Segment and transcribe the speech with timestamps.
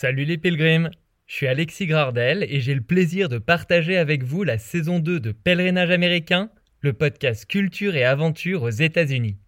[0.00, 0.90] Salut les pilgrims,
[1.26, 5.18] je suis Alexis Gardel et j'ai le plaisir de partager avec vous la saison 2
[5.18, 6.50] de Pèlerinage américain,
[6.82, 9.38] le podcast culture et aventure aux États-Unis.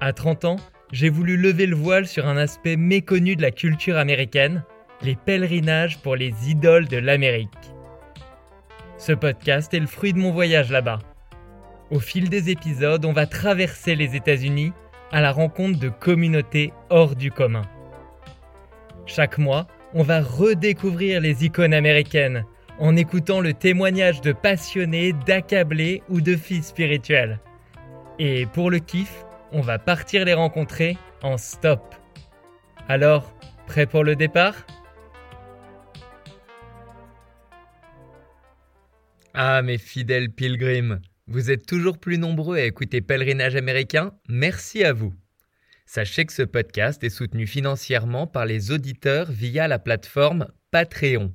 [0.00, 0.56] À 30 ans,
[0.92, 4.64] j'ai voulu lever le voile sur un aspect méconnu de la culture américaine,
[5.02, 7.48] les pèlerinages pour les idoles de l'Amérique.
[8.96, 10.98] Ce podcast est le fruit de mon voyage là-bas.
[11.90, 14.72] Au fil des épisodes, on va traverser les États-Unis
[15.12, 17.62] à la rencontre de communautés hors du commun.
[19.06, 22.44] Chaque mois, on va redécouvrir les icônes américaines
[22.78, 27.40] en écoutant le témoignage de passionnés, d'accablés ou de filles spirituelles.
[28.18, 31.94] Et pour le kiff, on va partir les rencontrer en stop.
[32.88, 33.32] Alors,
[33.66, 34.54] prêt pour le départ?
[39.40, 44.92] Ah mes fidèles pilgrims, vous êtes toujours plus nombreux à écouter Pèlerinage américain, merci à
[44.92, 45.14] vous.
[45.86, 51.32] Sachez que ce podcast est soutenu financièrement par les auditeurs via la plateforme Patreon.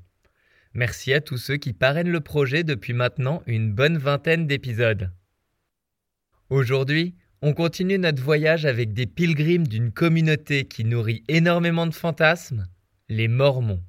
[0.74, 5.09] Merci à tous ceux qui parrainent le projet depuis maintenant une bonne vingtaine d'épisodes.
[6.50, 12.68] Aujourd'hui, on continue notre voyage avec des pilgrims d'une communauté qui nourrit énormément de fantasmes,
[13.08, 13.81] les Mormons.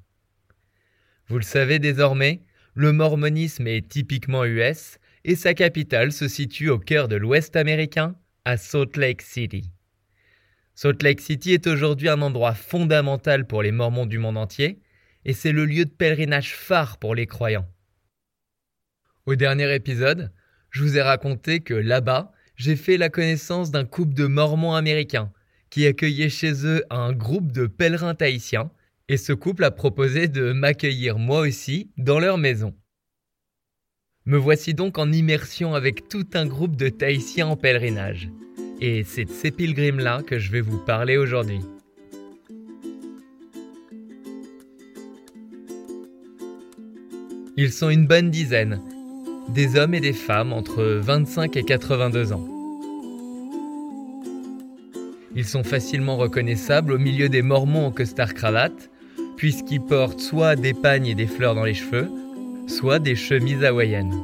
[1.27, 6.77] Vous le savez désormais, le mormonisme est typiquement US et sa capitale se situe au
[6.77, 9.71] cœur de l'Ouest américain, à Salt Lake City.
[10.75, 14.81] Salt Lake City est aujourd'hui un endroit fondamental pour les Mormons du monde entier
[15.23, 17.65] et c'est le lieu de pèlerinage phare pour les croyants.
[19.25, 20.31] Au dernier épisode,
[20.69, 25.31] je vous ai raconté que là-bas, j'ai fait la connaissance d'un couple de Mormons américains
[25.69, 28.69] qui accueillait chez eux un groupe de pèlerins tahitiens,
[29.07, 32.73] et ce couple a proposé de m'accueillir moi aussi dans leur maison.
[34.25, 38.29] Me voici donc en immersion avec tout un groupe de Tahitiens en pèlerinage,
[38.81, 41.59] et c'est de ces pilgrims-là que je vais vous parler aujourd'hui.
[47.57, 48.81] Ils sont une bonne dizaine,
[49.49, 52.49] des hommes et des femmes entre 25 et 82 ans.
[55.35, 58.89] Ils sont facilement reconnaissables au milieu des mormons en costard-cravate,
[59.37, 62.09] puisqu'ils portent soit des pagnes et des fleurs dans les cheveux,
[62.67, 64.15] soit des chemises hawaïennes.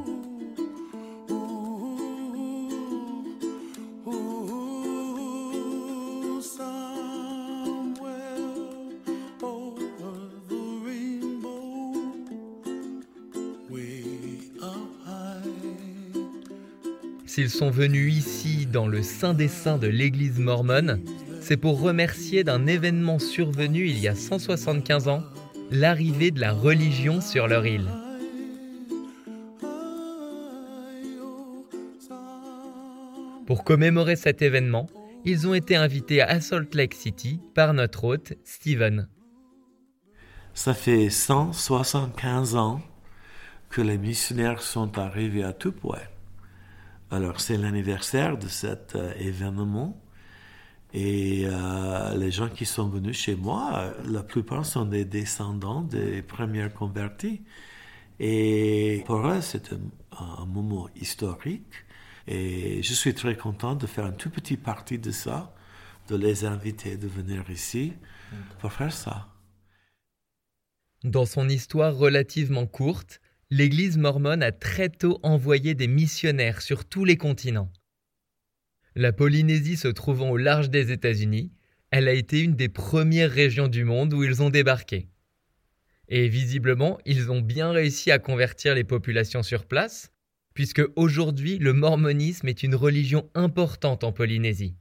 [17.25, 20.99] S'ils sont venus ici dans le Saint des Saints de l'Église mormone,
[21.41, 25.24] c'est pour remercier d'un événement survenu il y a 175 ans,
[25.72, 27.90] l'arrivée de la religion sur leur île.
[33.47, 34.88] Pour commémorer cet événement,
[35.25, 39.08] ils ont été invités à Salt Lake City par notre hôte Steven.
[40.53, 42.81] Ça fait 175 ans
[43.69, 46.09] que les missionnaires sont arrivés à Tupouet.
[47.09, 50.00] Alors c'est l'anniversaire de cet euh, événement.
[50.94, 55.81] Et euh, les gens qui sont venus chez moi, euh, la plupart sont des descendants
[55.81, 57.41] des premiers convertis.
[58.19, 61.74] Et pour eux, c'est un, moment historique.
[62.28, 65.56] Et je suis très content de faire une toute petite partie de ça,
[66.09, 67.94] de les inviter de venir ici
[68.59, 69.28] pour faire ça.
[71.03, 77.06] Dans son histoire relativement courte, l'Église mormone a très tôt envoyé des missionnaires sur tous
[77.06, 77.72] les continents.
[78.96, 81.52] La Polynésie se trouvant au large des États-Unis,
[81.91, 85.07] elle a été une des premières régions du monde où ils ont débarqué.
[86.09, 90.12] Et visiblement, ils ont bien réussi à convertir les populations sur place,
[90.53, 94.75] puisque aujourd'hui le mormonisme est une religion importante en Polynésie.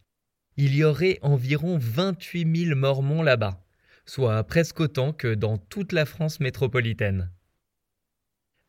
[0.57, 3.65] Il y aurait environ 28 000 mormons là-bas,
[4.07, 7.31] soit presque autant que dans toute la France métropolitaine.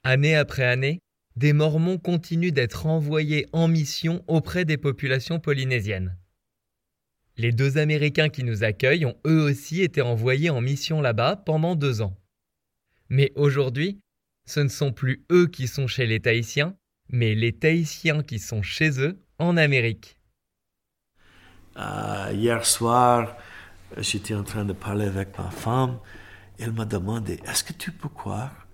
[0.03, 1.01] Année après année,
[1.35, 6.17] des Mormons continuent d'être envoyés en mission auprès des populations polynésiennes.
[7.37, 11.75] Les deux Américains qui nous accueillent ont eux aussi été envoyés en mission là-bas pendant
[11.75, 12.17] deux ans.
[13.09, 13.99] Mais aujourd'hui,
[14.45, 16.75] ce ne sont plus eux qui sont chez les Tahitiens,
[17.09, 20.17] mais les Tahitiens qui sont chez eux en Amérique.
[21.77, 23.37] Euh, hier soir,
[23.97, 25.99] j'étais en train de parler avec ma femme.
[26.59, 28.67] Elle m'a demandé, est-ce que tu peux croire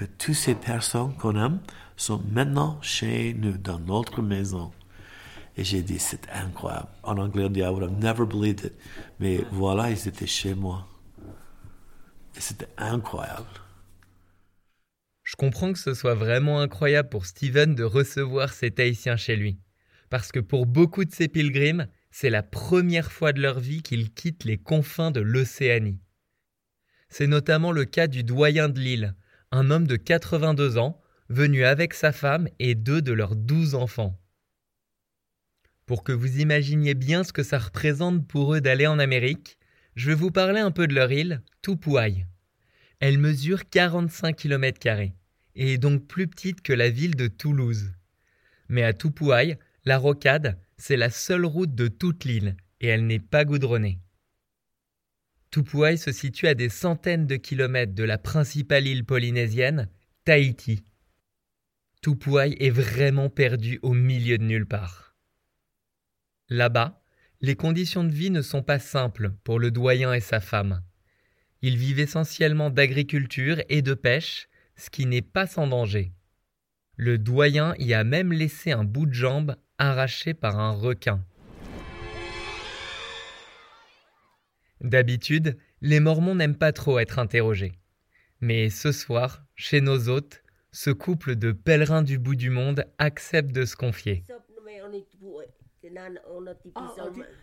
[0.00, 1.60] que toutes ces personnes qu'on aime
[1.98, 4.72] sont maintenant chez nous, dans notre maison.
[5.58, 6.88] Et j'ai dit, c'est incroyable.
[7.02, 8.72] En anglais, on dit, I would have never believed it.
[9.18, 10.88] Mais voilà, ils étaient chez moi.
[12.34, 13.44] Et c'était incroyable.
[15.36, 19.58] comprends que ce soit vraiment incroyable pour Steven de recevoir ces Tahitiens chez lui,
[20.08, 24.14] parce que pour beaucoup de ces pilgrims, c'est la première fois de leur vie qu'ils
[24.14, 26.00] quittent les confins de l'Océanie.
[27.10, 29.14] C'est notamment le cas du doyen de l'île,
[29.52, 34.16] un homme de 82 ans, venu avec sa femme et deux de leurs douze enfants.
[35.86, 39.58] Pour que vous imaginiez bien ce que ça représente pour eux d'aller en Amérique,
[39.96, 42.26] je vais vous parler un peu de leur île, Tupuai.
[43.00, 44.86] Elle mesure 45 km
[45.56, 47.92] et est donc plus petite que la ville de Toulouse.
[48.68, 53.18] Mais à Tupuai, la rocade, c'est la seule route de toute l'île et elle n'est
[53.18, 53.98] pas goudronnée.
[55.50, 59.88] Tupuai se situe à des centaines de kilomètres de la principale île polynésienne,
[60.24, 60.84] Tahiti.
[62.02, 65.16] Tupuai est vraiment perdu au milieu de nulle part.
[66.48, 67.02] Là-bas,
[67.40, 70.82] les conditions de vie ne sont pas simples pour le doyen et sa femme.
[71.62, 76.12] Ils vivent essentiellement d'agriculture et de pêche, ce qui n'est pas sans danger.
[76.96, 81.24] Le doyen y a même laissé un bout de jambe arraché par un requin.
[84.80, 87.72] D'habitude, les Mormons n'aiment pas trop être interrogés.
[88.40, 90.42] Mais ce soir, chez nos hôtes,
[90.72, 94.24] ce couple de pèlerins du bout du monde accepte de se confier.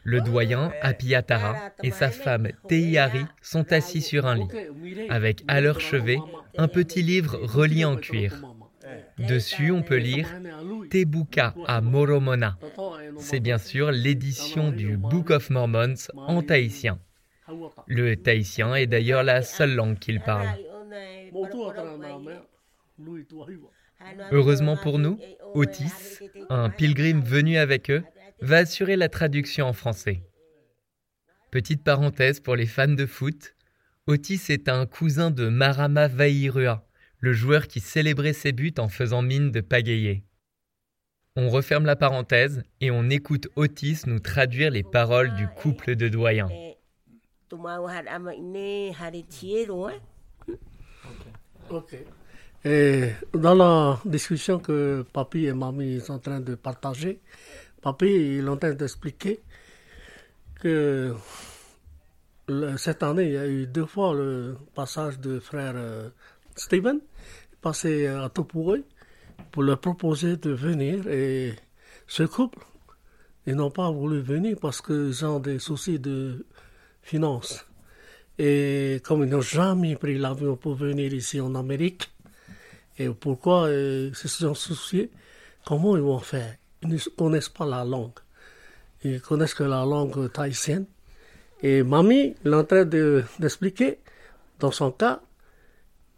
[0.04, 5.80] Le doyen, Apiatara, et sa femme, Teihari, sont assis sur un lit, avec à leur
[5.80, 6.18] chevet
[6.58, 8.44] un petit livre relié en cuir.
[9.18, 10.28] Dessus, on peut lire
[10.90, 12.58] Tebuka à Moromona.
[13.18, 17.00] C'est bien sûr l'édition du Book of Mormons en tahitien.
[17.88, 20.58] Le tahitien est d'ailleurs la seule langue qu'ils parlent.
[24.32, 25.20] Heureusement pour nous,
[25.54, 28.04] Otis, un pilgrim venu avec eux,
[28.42, 30.24] va assurer la traduction en français.
[31.52, 33.56] Petite parenthèse pour les fans de foot,
[34.06, 36.86] Otis est un cousin de Marama Vairua,
[37.20, 40.24] le joueur qui célébrait ses buts en faisant mine de pagayer.
[41.36, 46.10] On referme la parenthèse et on écoute Otis nous traduire les paroles du couple de
[46.10, 46.50] doyens.
[52.66, 57.20] Et dans la discussion que papy et mamie sont en train de partager,
[57.82, 59.40] papy est en train d'expliquer
[60.60, 61.14] que
[62.78, 66.10] cette année, il y a eu deux fois le passage de frère euh,
[66.56, 67.00] Steven,
[67.62, 68.84] passé à Topoué,
[69.52, 71.08] pour leur proposer de venir.
[71.08, 71.54] Et
[72.08, 72.60] ce couple,
[73.46, 76.46] ils n'ont pas voulu venir parce qu'ils ont des soucis de
[77.08, 77.66] finances.
[78.38, 82.10] Et comme ils n'ont jamais pris l'avion pour venir ici en Amérique,
[83.00, 85.10] et pourquoi ils se sont souciés
[85.66, 86.56] Comment ils vont faire?
[86.84, 88.20] Ils ne connaissent pas la langue.
[89.04, 90.86] Ils connaissent que la langue thaïsienne.
[91.62, 94.00] Et mamie est en train d'expliquer,
[94.60, 95.22] dans son cas,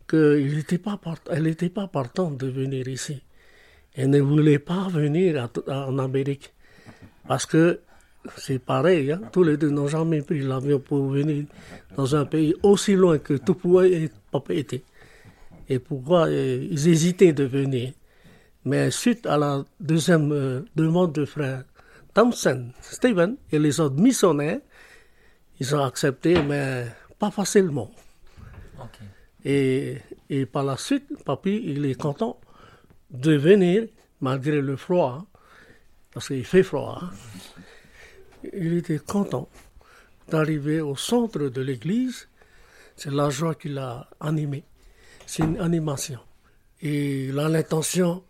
[0.07, 3.21] qu'elle n'était pas partante de venir ici.
[3.95, 6.53] Elle ne voulait pas venir en Amérique.
[7.27, 7.81] Parce que
[8.37, 9.21] c'est pareil, hein.
[9.31, 11.45] tous les deux n'ont jamais pris l'avion pour venir
[11.95, 14.09] dans un pays aussi loin que Tupoué
[14.51, 14.83] et étaient
[15.69, 17.93] et pourquoi euh, ils hésitaient de venir.
[18.65, 21.63] Mais suite à la deuxième euh, demande de frère
[22.13, 24.59] Thompson, Stephen et les autres missionnaires,
[25.59, 26.87] ils ont accepté, mais
[27.19, 27.91] pas facilement.
[29.45, 29.97] Et,
[30.29, 32.39] et, par la suite, papy, il est content
[33.09, 33.88] de venir,
[34.19, 35.25] malgré le froid, hein,
[36.12, 37.00] parce qu'il fait froid.
[37.01, 37.09] Hein.
[38.53, 39.50] Il était content
[40.29, 42.27] d'arriver au centre de l'église.
[42.96, 44.63] C'est la joie qui l'a animé
[45.29, 46.19] c'est une animation.
[46.81, 48.24] Et il a l'intention,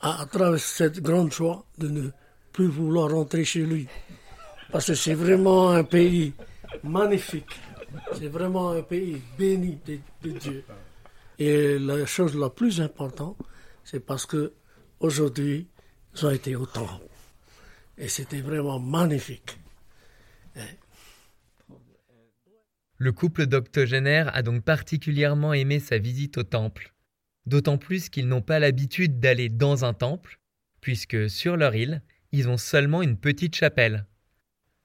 [0.00, 2.10] à, travers cette grande joie, de ne
[2.52, 3.88] plus vouloir rentrer chez lui.
[4.70, 6.32] Parce que c'est vraiment un pays
[6.84, 7.50] magnifique.
[8.12, 10.62] C'est vraiment un pays béni de, Dieu.
[11.40, 13.36] Et la chose la plus importante,
[13.82, 14.52] c'est parce que
[15.00, 15.66] aujourd'hui,
[16.14, 16.68] ils ont été au.
[17.98, 19.58] Et c'était vraiment magnifique.
[22.96, 26.94] Le couple d'octogénaires a donc particulièrement aimé sa visite au temple,
[27.46, 30.40] d'autant plus qu'ils n'ont pas l'habitude d'aller dans un temple,
[30.80, 32.02] puisque sur leur île,
[32.32, 34.06] ils ont seulement une petite chapelle.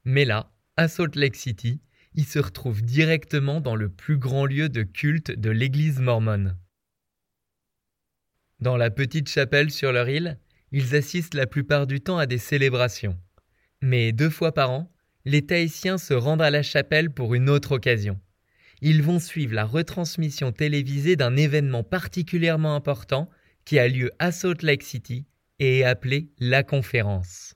[0.05, 1.82] Mais là, à Salt Lake City,
[2.15, 6.58] ils se retrouvent directement dans le plus grand lieu de culte de l'Église mormone.
[8.60, 10.39] Dans la petite chapelle sur leur île,
[10.74, 13.15] ils assistent la plupart du temps à des célébrations.
[13.82, 14.92] Mais deux fois par an,
[15.24, 18.20] les Tahitiens se rendent à la chapelle pour une autre occasion.
[18.82, 23.30] Ils vont suivre la retransmission télévisée d'un événement particulièrement important
[23.65, 25.25] qui a lieu à Salt Lake City
[25.60, 27.53] et est appelé la conférence.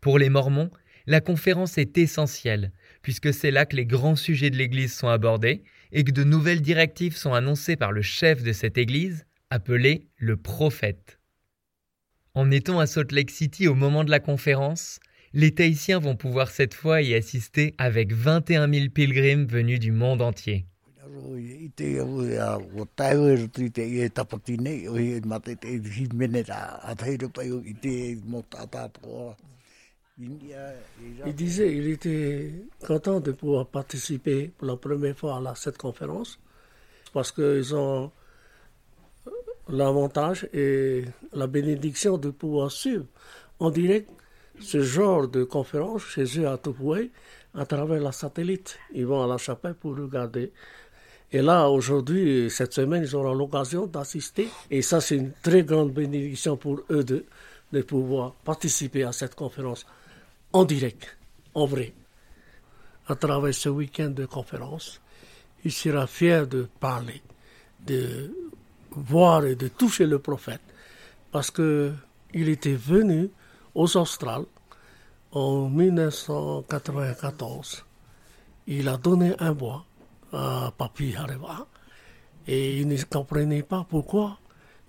[0.00, 0.70] Pour les Mormons,
[1.06, 5.64] la conférence est essentielle, puisque c'est là que les grands sujets de l'Église sont abordés
[5.90, 10.36] et que de nouvelles directives sont annoncées par le chef de cette église, appelé le
[10.36, 11.19] prophète.
[12.34, 15.00] En étant à Salt Lake City au moment de la conférence,
[15.32, 20.22] les Tahitiens vont pouvoir cette fois y assister avec 21 000 pilgrims venus du monde
[20.22, 20.66] entier.
[31.26, 32.52] Il disait qu'il était
[32.86, 36.38] content de pouvoir participer pour la première fois à cette conférence
[37.12, 38.12] parce qu'ils ont
[39.70, 43.04] l'avantage et la bénédiction de pouvoir suivre
[43.58, 44.08] en direct
[44.60, 47.10] ce genre de conférence chez eux à Tupoué
[47.54, 48.78] à travers la satellite.
[48.92, 50.52] Ils vont à la chapelle pour regarder.
[51.32, 54.48] Et là, aujourd'hui, cette semaine, ils auront l'occasion d'assister.
[54.70, 57.24] Et ça, c'est une très grande bénédiction pour eux de,
[57.72, 59.86] de pouvoir participer à cette conférence
[60.52, 61.16] en direct,
[61.54, 61.94] en vrai,
[63.06, 65.00] à travers ce week-end de conférence.
[65.64, 67.22] Il sera fier de parler,
[67.86, 68.34] de
[68.92, 70.60] voir et de toucher le prophète,
[71.32, 71.92] parce que
[72.32, 73.30] il était venu
[73.74, 74.46] aux Australes
[75.32, 77.84] en 1994.
[78.66, 79.84] Il a donné un bois
[80.32, 81.66] à Papi Hareva
[82.46, 84.38] et il ne comprenait pas pourquoi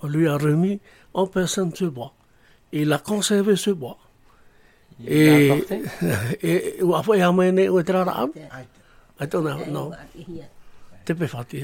[0.01, 0.81] on lui a remis
[1.13, 2.13] en personne ce bois.
[2.71, 3.97] Il a conservé ce bois.
[5.07, 5.63] Et,
[6.41, 8.31] et, après, amené au Non,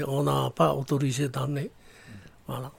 [0.06, 1.70] on n'a pas autorisé d'amener.
[2.48, 2.72] Voilà.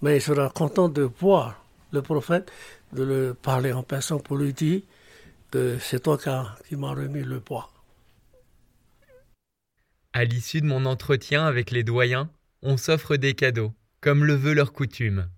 [0.00, 2.50] Mais il sera content de voir le prophète,
[2.92, 4.80] de le parler en personne pour lui dire
[5.50, 6.18] que c'est toi
[6.68, 7.70] qui m'as remis le bois.
[10.12, 12.30] À l'issue de mon entretien avec les doyens,
[12.62, 15.28] on s'offre des cadeaux, comme le veut leur coutume.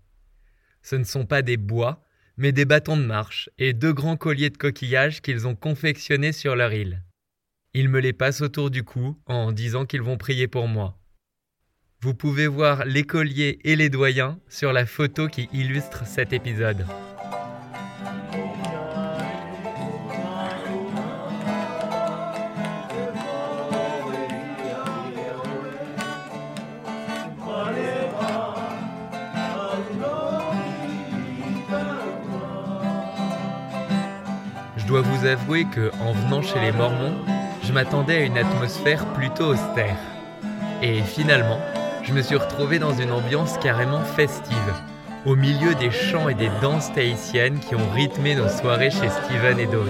[0.82, 2.02] Ce ne sont pas des bois,
[2.36, 6.56] mais des bâtons de marche et deux grands colliers de coquillages qu'ils ont confectionnés sur
[6.56, 7.02] leur île.
[7.74, 10.99] Ils me les passent autour du cou en disant qu'ils vont prier pour moi.
[12.02, 16.86] Vous pouvez voir les colliers et les doyens sur la photo qui illustre cet épisode.
[34.78, 37.22] Je dois vous avouer que, en venant chez les Mormons,
[37.62, 39.98] je m'attendais à une atmosphère plutôt austère.
[40.82, 41.60] Et finalement,
[42.10, 44.74] je me suis retrouvé dans une ambiance carrément festive,
[45.26, 49.60] au milieu des chants et des danses tahitiennes qui ont rythmé nos soirées chez Steven
[49.60, 49.88] et Dawn.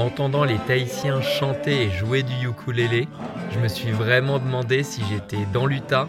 [0.00, 3.06] En entendant les Tahitiens chanter et jouer du ukulélé,
[3.52, 6.08] je me suis vraiment demandé si j'étais dans l'Utah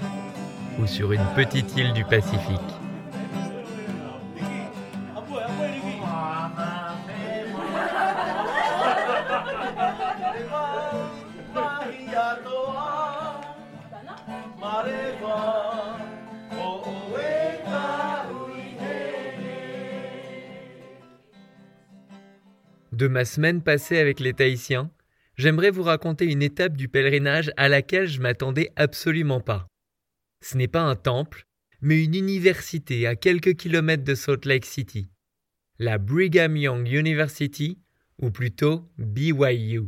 [0.80, 2.81] ou sur une petite île du Pacifique.
[23.22, 24.90] Ma semaine passée avec les Tahitiens,
[25.38, 29.68] j'aimerais vous raconter une étape du pèlerinage à laquelle je m'attendais absolument pas.
[30.44, 31.46] Ce n'est pas un temple,
[31.82, 35.08] mais une université à quelques kilomètres de Salt Lake City.
[35.78, 37.78] La Brigham Young University,
[38.20, 39.84] ou plutôt BYU.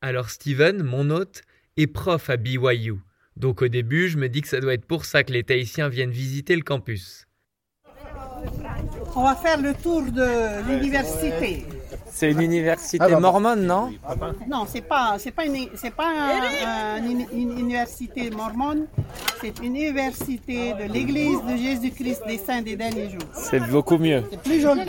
[0.00, 1.42] Alors Steven, mon hôte,
[1.76, 2.94] est prof à BYU,
[3.36, 5.90] donc au début je me dis que ça doit être pour ça que les Tahitiens
[5.90, 7.26] viennent visiter le campus.
[9.14, 11.66] On va faire le tour de l'université.
[12.10, 13.90] C'est une université mormone, non
[14.48, 18.86] Non, c'est pas, c'est pas une, c'est pas une, université mormone.
[19.40, 23.22] C'est une université de l'Église de Jésus-Christ des Saints des derniers jours.
[23.32, 24.22] C'est beaucoup mieux.
[24.30, 24.82] C'est plus joli.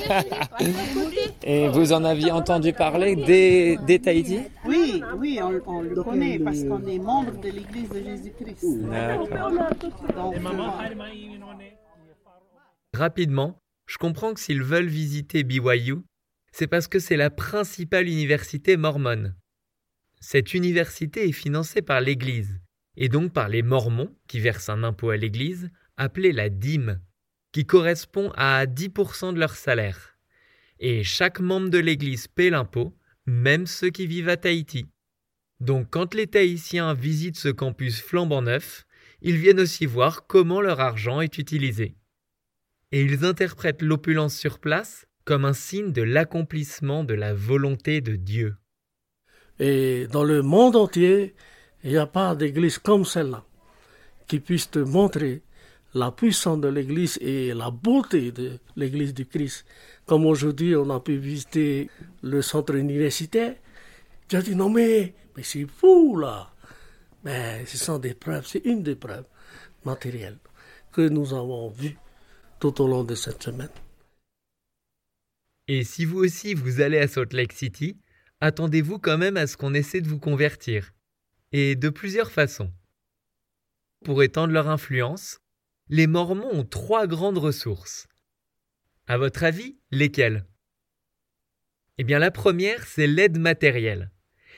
[1.43, 6.39] Et vous en aviez entendu parler des, des Tahiti Oui, Oui, oui, on, le connaît
[6.39, 8.65] parce qu'on est membre de l'Église de Jésus-Christ.
[12.93, 13.55] Rapidement,
[13.87, 15.97] je comprends que s'ils veulent visiter BYU,
[16.51, 19.35] c'est parce que c'est la principale université mormone.
[20.19, 22.59] Cette université est financée par l'Église,
[22.95, 27.01] et donc par les Mormons, qui versent un impôt à l'Église, appelé la dîme,
[27.51, 30.17] qui correspond à 10% de leur salaire.
[30.79, 34.87] Et chaque membre de l'Église paie l'impôt, même ceux qui vivent à Tahiti.
[35.59, 38.85] Donc quand les Tahitiens visitent ce campus flambant neuf,
[39.21, 41.95] ils viennent aussi voir comment leur argent est utilisé.
[42.91, 48.15] Et ils interprètent l'opulence sur place comme un signe de l'accomplissement de la volonté de
[48.15, 48.55] Dieu.
[49.59, 51.35] Et dans le monde entier,
[51.83, 53.43] il n'y a pas d'église comme celle-là
[54.27, 55.43] qui puisse te montrer
[55.93, 59.65] la puissance de l'église et la beauté de l'église du Christ.
[60.05, 61.89] Comme aujourd'hui, on a pu visiter
[62.21, 63.55] le centre universitaire.
[64.27, 66.53] Tu as dit non, mais, mais c'est fou là.
[67.23, 69.25] Mais ce sont des preuves, c'est une des preuves
[69.83, 70.39] matérielles
[70.91, 71.97] que nous avons vues
[72.59, 73.69] tout au long de cette semaine.
[75.73, 77.97] Et si vous aussi vous allez à Salt Lake City,
[78.41, 80.93] attendez-vous quand même à ce qu'on essaie de vous convertir.
[81.53, 82.73] Et de plusieurs façons.
[84.03, 85.39] Pour étendre leur influence,
[85.87, 88.09] les Mormons ont trois grandes ressources.
[89.07, 90.45] À votre avis, lesquelles?
[91.97, 94.11] Eh bien la première, c'est l'aide matérielle.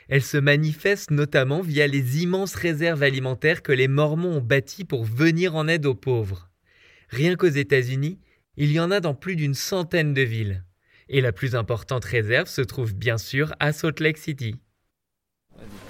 [0.10, 5.03] Elle se manifeste notamment via les immenses réserves alimentaires que les Mormons ont bâties pour
[5.03, 6.50] venir en aide aux pauvres.
[7.10, 8.20] Rien qu'aux États-Unis,
[8.58, 10.63] il y en a dans plus d'une centaine de villes.
[11.13, 14.55] Et la plus importante réserve se trouve bien sûr à Salt Lake City.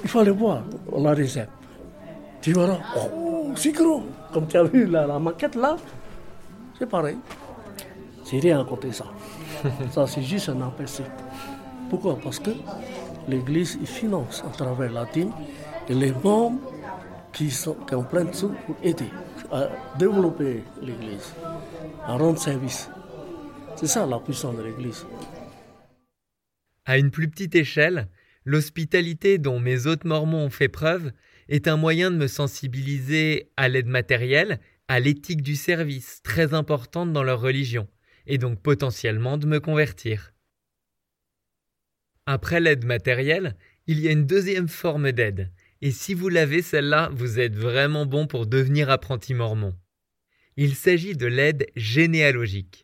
[0.03, 0.65] Il faut aller voir
[0.97, 1.47] la réserve.
[2.41, 4.03] Tu vois oh, c'est gros.
[4.33, 5.77] Comme tu as vu la, maquette là,
[6.77, 7.15] c'est pareil.
[8.25, 9.05] C'est rien à côté de ça.
[9.91, 11.03] ça, c'est juste un aperçu.
[11.89, 12.19] Pourquoi?
[12.21, 12.51] Parce que
[13.29, 15.31] l'Église finance à travers la team
[15.87, 16.59] et les membres
[17.31, 19.09] qui, sont, qui ont plein de sous pour aider
[19.49, 21.33] à développer l'Église,
[22.05, 22.89] à rendre service.
[23.75, 25.05] C'est ça la puissance de l'Église.
[26.85, 28.07] À une plus petite échelle,
[28.45, 31.11] l'hospitalité dont mes autres mormons ont fait preuve
[31.49, 37.13] est un moyen de me sensibiliser à l'aide matérielle, à l'éthique du service, très importante
[37.13, 37.87] dans leur religion,
[38.25, 40.33] et donc potentiellement de me convertir.
[42.25, 43.57] Après l'aide matérielle,
[43.87, 48.05] il y a une deuxième forme d'aide, et si vous l'avez celle-là, vous êtes vraiment
[48.05, 49.75] bon pour devenir apprenti mormon.
[50.55, 52.82] Il s'agit de l'aide généalogique.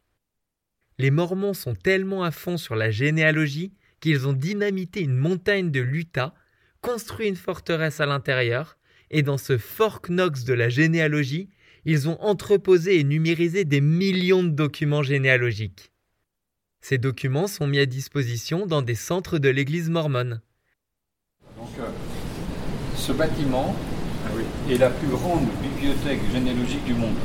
[1.00, 5.80] Les Mormons sont tellement à fond sur la généalogie qu'ils ont dynamité une montagne de
[5.80, 6.36] l'Utah,
[6.82, 8.78] construit une forteresse à l'intérieur,
[9.10, 11.48] et dans ce Fort Knox de la généalogie,
[11.86, 15.94] ils ont entreposé et numérisé des millions de documents généalogiques.
[16.82, 20.42] Ces documents sont mis à disposition dans des centres de l'Église mormone.
[21.58, 21.90] Donc, euh,
[22.98, 23.74] ce bâtiment
[24.70, 27.16] est la plus grande bibliothèque généalogique du monde.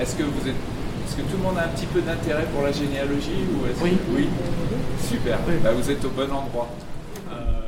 [0.00, 0.54] Est-ce que vous êtes
[1.06, 3.96] est-ce que tout le monde a un petit peu d'intérêt pour la généalogie ou oui.
[4.10, 4.28] oui.
[5.00, 5.38] Super.
[5.62, 6.68] Bah, vous êtes au bon endroit.
[7.30, 7.60] Euh,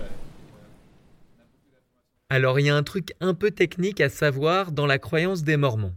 [2.29, 5.57] Alors il y a un truc un peu technique à savoir dans la croyance des
[5.57, 5.95] Mormons.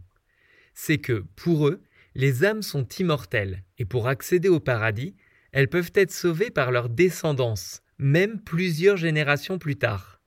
[0.72, 1.82] C'est que pour eux,
[2.14, 5.16] les âmes sont immortelles et pour accéder au paradis,
[5.50, 10.20] elles peuvent être sauvées par leur descendance, même plusieurs générations plus tard.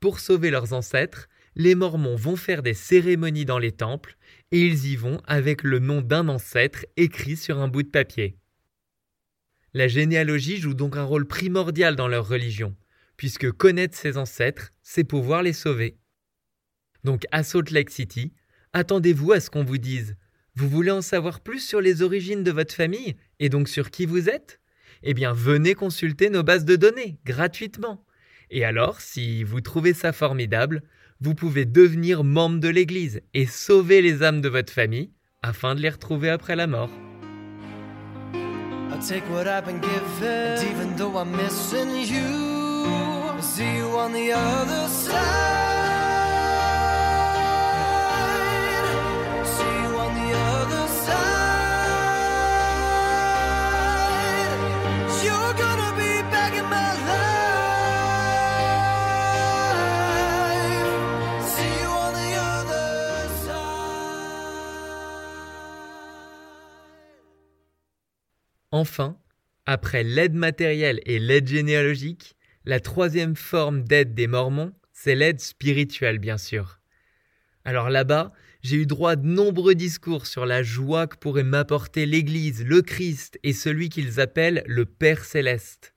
[0.00, 4.16] Pour sauver leurs ancêtres, les Mormons vont faire des cérémonies dans les temples
[4.52, 8.36] et ils y vont avec le nom d'un ancêtre écrit sur un bout de papier.
[9.72, 12.74] La généalogie joue donc un rôle primordial dans leur religion,
[13.16, 15.98] puisque connaître ses ancêtres, c'est pouvoir les sauver.
[17.04, 18.32] Donc à Salt Lake City,
[18.72, 20.16] attendez-vous à ce qu'on vous dise
[20.56, 24.06] Vous voulez en savoir plus sur les origines de votre famille et donc sur qui
[24.06, 24.60] vous êtes?
[25.02, 28.04] Eh bien, venez consulter nos bases de données gratuitement.
[28.50, 30.82] Et alors, si vous trouvez ça formidable,
[31.20, 35.10] vous pouvez devenir membre de l'Église et sauver les âmes de votre famille
[35.42, 36.90] afin de les retrouver après la mort.
[68.72, 69.18] Enfin,
[69.66, 76.18] après l'aide matérielle et l'aide généalogique, la troisième forme d'aide des Mormons, c'est l'aide spirituelle,
[76.18, 76.78] bien sûr.
[77.64, 82.06] Alors là-bas, j'ai eu droit à de nombreux discours sur la joie que pourrait m'apporter
[82.06, 85.94] l'Église, le Christ et celui qu'ils appellent le Père céleste.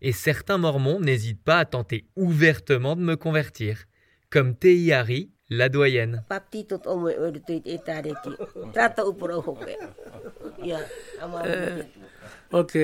[0.00, 3.84] Et certains mormons n'hésitent pas à tenter ouvertement de me convertir,
[4.30, 4.54] comme
[4.90, 6.24] Harry, la doyenne.
[11.44, 11.82] Euh,
[12.52, 12.78] ok.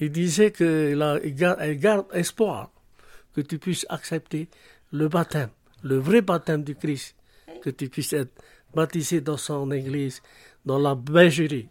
[0.00, 0.96] Il disait qu'il
[1.34, 2.70] garde, garde espoir
[3.34, 4.48] que tu puisses accepter
[4.92, 5.50] le baptême,
[5.82, 7.14] le vrai baptême du Christ,
[7.62, 8.32] que tu puisses être
[8.74, 10.22] baptisé dans son église,
[10.64, 11.68] dans la bergerie.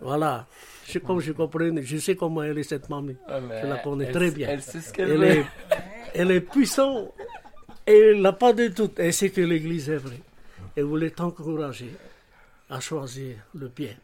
[0.00, 0.46] Voilà.
[0.86, 3.16] Je, comme je comprends, je sais comment elle est cette mamie.
[3.26, 4.48] Ah, je la connais très bien.
[4.50, 5.46] Elle sait ce qu'elle est.
[6.14, 7.12] Elle est puissante
[7.86, 8.98] et elle n'a pas de doute.
[8.98, 10.20] Elle sait que l'église est vraie.
[10.76, 11.94] Elle voulait t'encourager
[12.68, 13.94] à choisir le bien.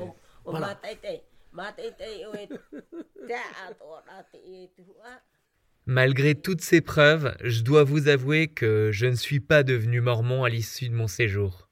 [0.00, 0.14] Oh,
[0.46, 0.80] voilà.
[5.86, 10.44] Malgré toutes ces preuves, je dois vous avouer que je ne suis pas devenu mormon
[10.44, 11.68] à l'issue de mon séjour.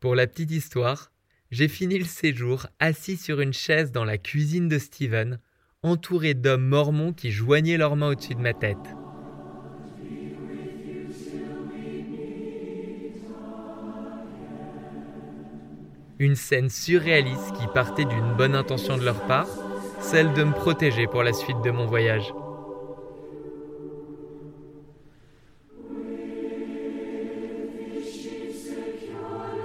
[0.00, 1.12] Pour la petite histoire,
[1.50, 5.38] j'ai fini le séjour assis sur une chaise dans la cuisine de Steven,
[5.82, 8.96] entouré d'hommes mormons qui joignaient leurs mains au-dessus de ma tête.
[16.22, 19.48] Une scène surréaliste qui partait d'une bonne intention de leur part,
[19.98, 22.32] celle de me protéger pour la suite de mon voyage.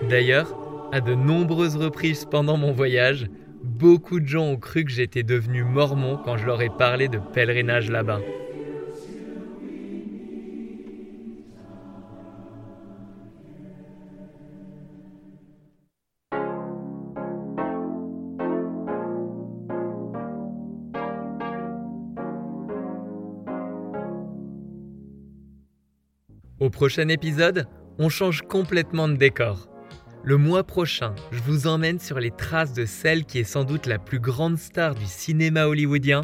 [0.09, 0.57] D'ailleurs,
[0.91, 3.29] à de nombreuses reprises pendant mon voyage,
[3.61, 7.19] beaucoup de gens ont cru que j'étais devenu mormon quand je leur ai parlé de
[7.19, 8.21] pèlerinage là-bas.
[26.59, 27.67] Au prochain épisode,
[27.99, 29.69] on change complètement de décor.
[30.23, 33.85] Le mois prochain, je vous emmène sur les traces de celle qui est sans doute
[33.85, 36.21] la plus grande star du cinéma hollywoodien,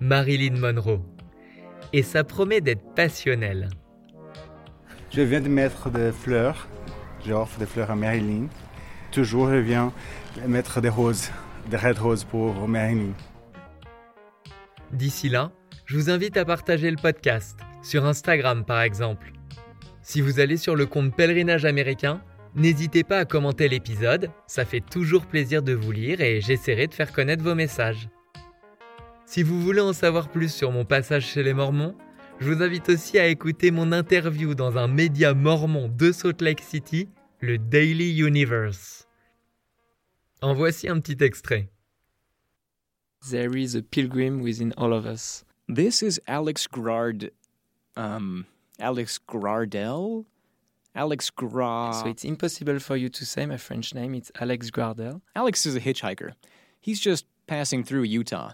[0.00, 1.00] Marilyn Monroe.
[1.94, 3.70] Et ça promet d'être passionnel.
[5.10, 6.68] Je viens de mettre des fleurs.
[7.26, 8.48] J'offre des fleurs à Marilyn.
[9.12, 9.94] Toujours, je viens
[10.46, 11.30] mettre des roses,
[11.70, 13.14] des red roses pour Marilyn.
[14.92, 15.52] D'ici là,
[15.86, 19.32] je vous invite à partager le podcast, sur Instagram par exemple.
[20.04, 22.22] Si vous allez sur le compte Pèlerinage américain,
[22.56, 26.94] N'hésitez pas à commenter l'épisode, ça fait toujours plaisir de vous lire et j'essaierai de
[26.94, 28.08] faire connaître vos messages.
[29.26, 31.96] Si vous voulez en savoir plus sur mon passage chez les Mormons,
[32.38, 36.60] je vous invite aussi à écouter mon interview dans un média mormon de Salt Lake
[36.60, 37.08] City,
[37.40, 39.08] le Daily Universe.
[40.40, 41.70] En voici un petit extrait.
[43.28, 45.44] There is a pilgrim within all of us.
[45.68, 47.32] This is Alex Grard.
[47.96, 48.44] Um,
[48.78, 50.24] Alex Gradel?
[50.94, 51.92] Alex Gra.
[51.92, 54.14] So it's impossible for you to say my French name.
[54.14, 55.22] It's Alex Gardel.
[55.34, 56.34] Alex is a hitchhiker.
[56.80, 58.52] He's just passing through Utah.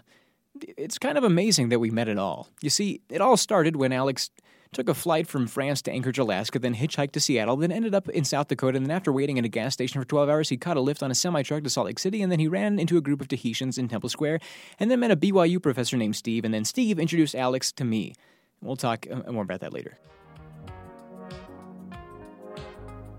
[0.59, 2.49] It's kind of amazing that we met at all.
[2.61, 4.31] You see, it all started when Alex
[4.73, 8.07] took a flight from France to Anchorage, Alaska, then hitchhiked to Seattle, then ended up
[8.09, 10.55] in South Dakota, and then after waiting at a gas station for 12 hours, he
[10.55, 12.79] caught a lift on a semi truck to Salt Lake City, and then he ran
[12.79, 14.39] into a group of Tahitians in Temple Square,
[14.79, 18.13] and then met a BYU professor named Steve, and then Steve introduced Alex to me.
[18.61, 19.97] We'll talk uh, more about that later.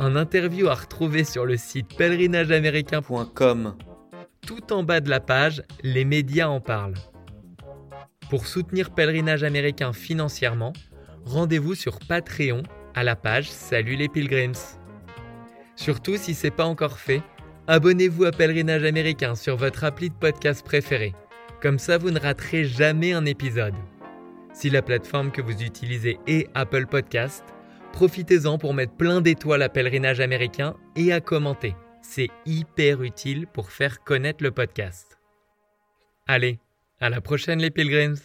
[0.03, 3.77] un interview à retrouver sur le site pèlerinageaméricain.com.
[4.45, 6.99] Tout en bas de la page, les médias en parlent.
[8.29, 10.73] Pour soutenir Pèlerinage américain financièrement,
[11.25, 12.65] rendez-vous sur Patreon
[12.97, 14.79] à la page Salut les Pilgrims.
[15.77, 17.23] Surtout si c'est pas encore fait,
[17.69, 21.15] abonnez-vous à Pèlerinage américain sur votre appli de podcast préféré.
[21.61, 23.75] Comme ça, vous ne raterez jamais un épisode.
[24.53, 27.45] Si la plateforme que vous utilisez est Apple Podcast,
[27.93, 31.77] Profitez-en pour mettre plein d'étoiles à pèlerinage américain et à commenter.
[32.01, 35.19] C'est hyper utile pour faire connaître le podcast.
[36.27, 36.59] Allez,
[37.01, 38.17] à la prochaine les pilgrims